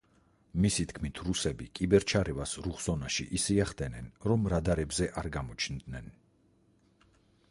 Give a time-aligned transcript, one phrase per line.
[0.63, 6.09] მისი თქმით, რუსები კიბერ-ჩარევას „რუხ ზონაში“ ისე ახდენენ, რომ რადარებზე არ გამოჩნდნენ.